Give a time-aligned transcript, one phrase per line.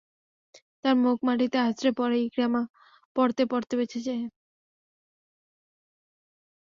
[0.83, 2.61] তার মুখ মাটিতে আছড়ে পড়ে ইকরামা
[3.15, 4.25] পড়তে পড়তে বেঁচে যায়।